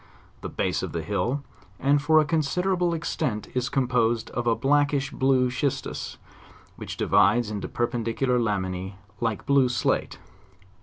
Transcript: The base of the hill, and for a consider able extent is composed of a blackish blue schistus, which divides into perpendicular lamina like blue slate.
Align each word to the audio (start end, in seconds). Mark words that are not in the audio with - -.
The 0.41 0.49
base 0.49 0.81
of 0.81 0.93
the 0.93 1.03
hill, 1.03 1.43
and 1.79 2.01
for 2.01 2.17
a 2.19 2.25
consider 2.25 2.73
able 2.73 2.91
extent 2.95 3.49
is 3.53 3.69
composed 3.69 4.31
of 4.31 4.47
a 4.47 4.55
blackish 4.55 5.11
blue 5.11 5.51
schistus, 5.51 6.17
which 6.75 6.97
divides 6.97 7.51
into 7.51 7.67
perpendicular 7.67 8.39
lamina 8.39 8.93
like 9.19 9.45
blue 9.45 9.69
slate. 9.69 10.17